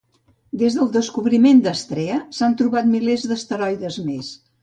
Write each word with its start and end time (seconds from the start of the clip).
Des 0.61 0.75
del 0.77 0.87
descobriment 0.95 1.59
d'Astrea, 1.67 2.17
s'han 2.37 2.57
trobat 2.63 2.89
milers 2.95 3.29
d'asteroides 3.33 4.01
més. 4.11 4.35